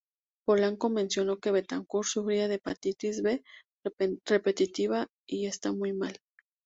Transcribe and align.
Polanco 0.45 0.89
mencionó 0.89 1.37
que 1.37 1.51
Betancourt 1.51 2.07
sufría 2.09 2.47
de 2.47 2.55
hepatitis 2.55 3.21
B 3.21 3.43
repetitiva 4.25 5.05
y 5.27 5.45
está 5.45 5.73
muy 5.73 5.93
mal. 5.93 6.17